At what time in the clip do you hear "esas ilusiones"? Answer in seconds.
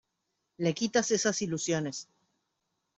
1.11-1.97